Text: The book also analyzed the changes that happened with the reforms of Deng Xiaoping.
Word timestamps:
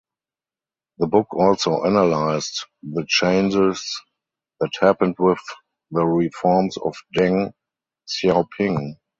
The 0.97 1.05
book 1.05 1.27
also 1.35 1.83
analyzed 1.85 2.65
the 2.81 3.05
changes 3.07 3.87
that 4.59 4.71
happened 4.79 5.17
with 5.19 5.37
the 5.91 6.03
reforms 6.03 6.75
of 6.83 6.95
Deng 7.15 7.51
Xiaoping. 8.07 8.95